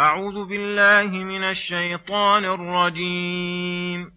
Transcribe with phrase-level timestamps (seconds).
[0.00, 4.10] أعوذ بالله من الشيطان الرجيم.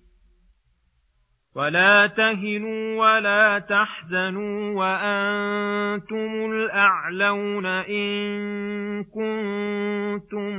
[1.56, 10.57] ولا تهنوا ولا تحزنوا وأنتم الأعلون إن كنتم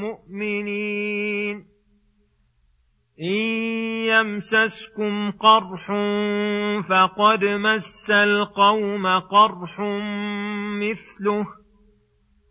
[0.00, 1.64] مؤمنين.
[3.20, 3.44] إن
[4.04, 5.92] يمسسكم قرح
[6.88, 9.80] فقد مس القوم قرح
[10.80, 11.46] مثله.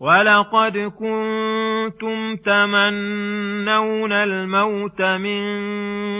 [0.00, 5.42] ولقد كنتم تمنون الموت من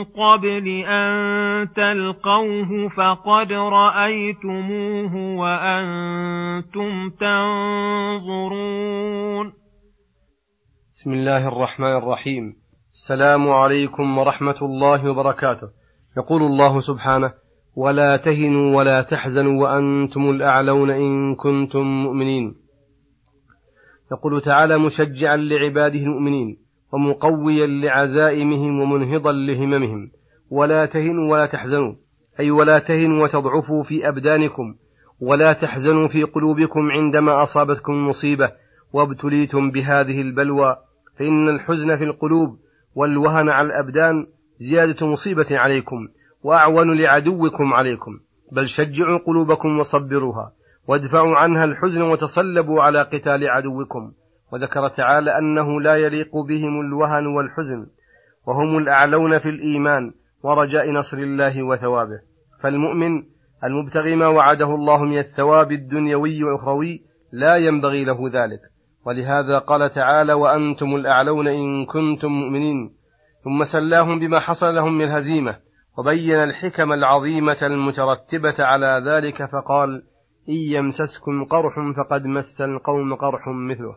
[0.04, 7.10] قبل ان تلقوه فقد رايتموه وأنتم
[8.30, 8.72] تنظرون
[10.94, 12.54] بسم الله الرحمن الرحيم.
[12.92, 15.68] السلام عليكم ورحمة الله وبركاته.
[16.16, 17.32] يقول الله سبحانه
[17.76, 22.69] ولا تهنوا ولا تحزنوا وأنتم الأعلون إن كنتم مؤمنين.
[24.12, 26.58] يقول تعالى مشجعا لعباده المؤمنين
[26.92, 30.10] ومقويا لعزائمهم ومنهضا لهممهم.
[30.50, 31.94] ولا تهنوا ولا تحزنوا.
[32.40, 34.74] أي ولا تهنوا وتضعفوا في أبدانكم.
[35.20, 38.52] ولا تحزنوا في قلوبكم عندما أصابتكم المصيبة
[38.92, 40.76] وابتليتم بهذه البلوى.
[41.18, 42.58] فإن الحزن في القلوب
[42.94, 44.26] والوهن على الأبدان
[44.58, 46.08] زيادة مصيبة عليكم
[46.42, 48.20] وأعون لعدوكم عليكم.
[48.52, 50.52] بل شجعوا قلوبكم وصبروها.
[50.88, 54.12] وادفعوا عنها الحزن وتصلبوا على قتال عدوكم.
[54.52, 57.86] وذكر تعالى أنه لا يليق بهم الوهن والحزن
[58.46, 62.20] وهم الأعلون في الإيمان ورجاء نصر الله وثوابه.
[62.62, 63.22] فالمؤمن
[63.64, 67.02] المبتغي ما وعده الله من الثواب الدنيوي والأخروي
[67.32, 68.60] لا ينبغي له ذلك.
[69.06, 72.90] ولهذا قال تعالى وأنتم الأعلون إن كنتم مؤمنين
[73.44, 75.56] ثم سلاهم بما حصل لهم من الهزيمة
[75.98, 80.02] وبين الحكم العظيمة المترتبة على ذلك فقال
[80.48, 83.96] إن يمسسكم قرح فقد مس القوم قرح مثله.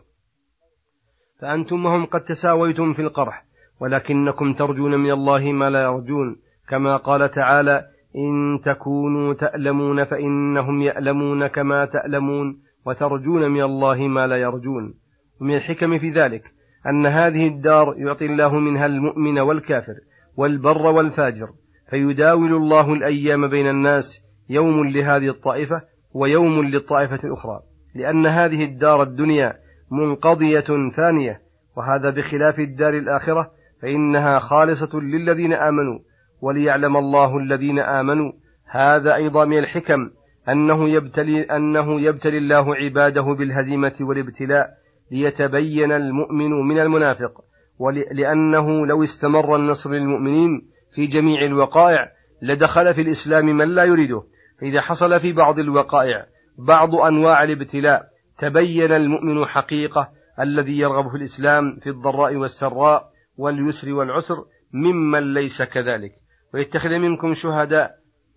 [1.40, 3.44] فأنتم وهم قد تساويتم في القرح
[3.80, 6.36] ولكنكم ترجون من الله ما لا يرجون.
[6.68, 7.84] كما قال تعالى
[8.16, 14.94] إن تكونوا تألمون فإنهم يألمون كما تألمون وترجون من الله ما لا يرجون.
[15.40, 16.42] ومن الحكم في ذلك
[16.86, 19.94] أن هذه الدار يعطي الله منها المؤمن والكافر
[20.36, 21.48] والبر والفاجر
[21.90, 25.82] فيداول الله الأيام بين الناس يوم لهذه الطائفة
[26.14, 27.60] ويوم للطائفة الأخرى
[27.94, 29.54] لأن هذه الدار الدنيا
[29.90, 31.40] منقضية فانية
[31.76, 33.50] وهذا بخلاف الدار الآخرة
[33.82, 35.98] فإنها خالصة للذين آمنوا
[36.40, 38.32] وليعلم الله الذين آمنوا.
[38.70, 40.10] هذا أيضا من الحكم
[40.48, 44.70] أنه يبتلي أنه يبتلي الله عباده بالهزيمة والابتلاء
[45.10, 47.40] ليتبين المؤمن من المنافق
[47.78, 50.62] ولأنه لو استمر النصر للمؤمنين
[50.94, 54.22] في جميع الوقائع لدخل في الإسلام من لا يريده.
[54.60, 56.26] فإذا حصل في بعض الوقائع
[56.58, 58.06] بعض أنواع الابتلاء
[58.38, 60.08] تبين المؤمن حقيقة
[60.40, 64.36] الذي يرغب في الإسلام في الضراء والسراء واليسر والعسر
[64.72, 66.12] ممن ليس كذلك.
[66.54, 67.90] ويتخذ منكم شهداء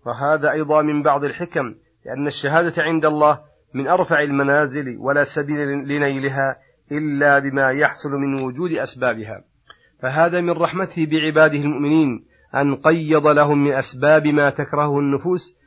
[0.06, 1.74] وهذا أيضا من بعض الحكم
[2.06, 3.40] لأن الشهادة عند الله
[3.74, 6.56] من أرفع المنازل ولا سبيل لنيلها
[6.92, 9.44] إلا بما يحصل من وجود أسبابها.
[10.02, 12.24] فهذا من رحمته بعباده المؤمنين
[12.54, 15.57] أن قيض لهم من أسباب ما تكرهه النفوس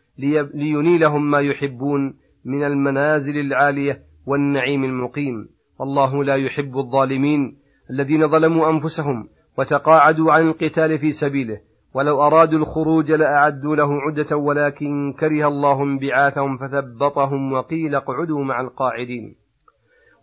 [0.53, 2.13] لينيلهم ما يحبون
[2.45, 5.50] من المنازل العالية والنعيم المقيم.
[5.80, 7.57] والله لا يحب الظالمين
[7.89, 9.27] الذين ظلموا أنفسهم
[9.57, 11.59] وتقاعدوا عن القتال في سبيله.
[11.94, 19.36] ولو أرادوا الخروج لأعدوا له عدة ولكن كره الله انبعاثهم فثبطهم وقيل اقعدوا مع القاعدين.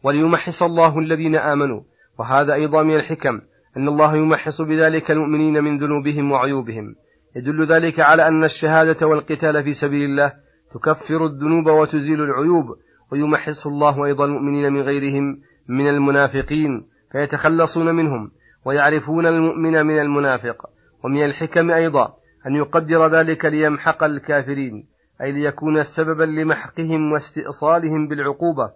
[0.04, 1.80] وليمحص الله الذين آمنوا.
[2.18, 3.40] وهذا أيضا من الحكم
[3.76, 6.94] أن الله يمحص بذلك المؤمنين من ذنوبهم وعيوبهم.
[7.38, 10.32] يدل ذلك على أن الشهادة والقتال في سبيل الله
[10.74, 12.64] تكفر الذنوب وتزيل العيوب
[13.12, 18.30] ويمحص الله أيضا المؤمنين من غيرهم من المنافقين فيتخلصون منهم
[18.64, 20.66] ويعرفون المؤمن من المنافق
[21.04, 22.14] ومن الحكم أيضا
[22.46, 24.88] أن يقدر ذلك ليمحق الكافرين
[25.22, 28.72] أي ليكون سببا لمحقهم واستئصالهم بالعقوبة.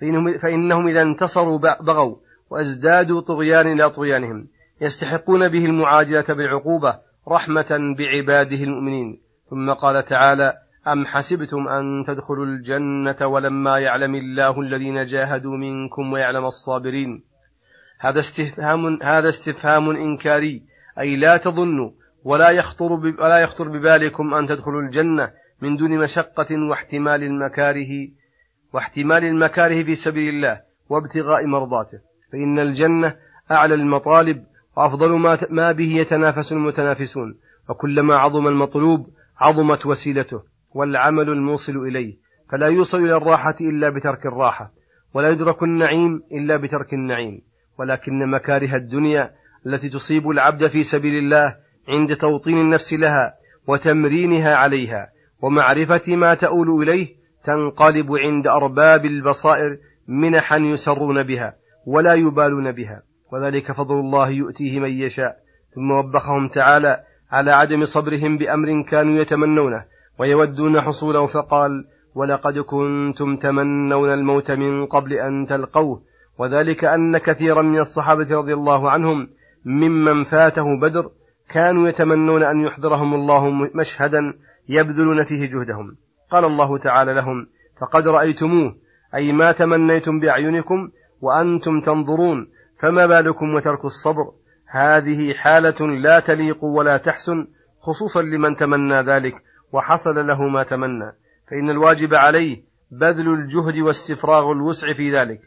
[0.00, 2.16] فإنهم, فإنهم إذا انتصروا بغوا
[2.50, 4.48] وازدادوا طغيان إلى طغيانهم
[4.80, 6.98] يستحقون به المعاجلة بالعقوبة
[7.28, 9.20] رحمة بعباده المؤمنين.
[9.50, 10.52] ثم قال تعالى
[10.88, 17.22] أم حسبتم أن تدخلوا الجنة ولما يعلم الله الذين جاهدوا منكم ويعلم الصابرين؟
[18.00, 20.62] هذا استفهام هذا استفهام إنكاري.
[20.98, 21.90] أي لا تظنوا
[22.24, 25.30] ولا يخطر ولا يخطر ببالكم أن تدخلوا الجنة
[25.62, 28.08] من دون مشقة واحتمال المكاره
[28.72, 31.98] واحتمال المكاره في سبيل الله وابتغاء مرضاته.
[32.32, 33.16] فإن الجنة
[33.50, 34.44] أعلى المطالب
[34.76, 37.38] وأفضل ما, ما به يتنافس المتنافسون.
[37.68, 39.06] وكلما عظم المطلوب
[39.40, 40.42] عظمت وسيلته
[40.74, 42.16] والعمل الموصل إليه.
[42.52, 44.70] فلا يوصل إلى الراحة إلا بترك الراحة
[45.14, 47.40] ولا يدرك النعيم إلا بترك النعيم.
[47.78, 49.30] ولكن مكاره الدنيا
[49.66, 51.56] التي تصيب العبد في سبيل الله
[51.88, 53.34] عند توطين النفس لها
[53.68, 55.08] وتمرينها عليها
[55.42, 57.08] ومعرفة ما تؤول إليه
[57.44, 59.78] تنقلب عند أرباب البصائر
[60.08, 61.54] منحا يسرون بها
[61.86, 63.02] ولا يبالون بها.
[63.34, 65.36] وذلك فضل الله يؤتيه من يشاء.
[65.74, 67.00] ثم وبخهم تعالى
[67.30, 69.84] على عدم صبرهم بأمر كانوا يتمنونه
[70.18, 71.84] ويودون حصوله فقال
[72.14, 76.02] ولقد كنتم تمنون الموت من قبل أن تلقوه
[76.38, 79.28] وذلك أن كثيرا من الصحابة رضي الله عنهم
[79.64, 81.10] ممن فاته بدر
[81.50, 84.34] كانوا يتمنون أن يحضرهم الله مشهدا
[84.68, 85.96] يبذلون فيه جهدهم.
[86.30, 87.46] قال الله تعالى لهم
[87.80, 88.74] فقد رأيتموه
[89.14, 90.90] أي ما تمنيتم بأعينكم
[91.20, 92.48] وأنتم تنظرون
[92.80, 94.32] فما بالكم وترك الصبر؟
[94.70, 97.46] هذه حالة لا تليق ولا تحسن
[97.80, 99.34] خصوصا لمن تمنى ذلك
[99.72, 101.12] وحصل له ما تمنى.
[101.50, 105.40] فإن الواجب عليه بذل الجهد واستفراغ الوسع في ذلك.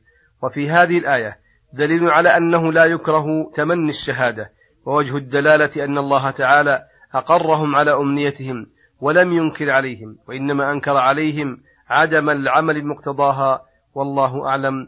[0.43, 1.37] وفي هذه الآية
[1.73, 3.25] دليل على أنه لا يكره
[3.55, 4.49] تمني الشهادة
[4.85, 6.83] ووجه الدلالة أن الله تعالى
[7.13, 8.67] أقرهم على أمنيتهم
[9.01, 11.57] ولم ينكر عليهم وإنما أنكر عليهم
[11.89, 13.61] عدم العمل بمقتضاها
[13.93, 14.87] والله أعلم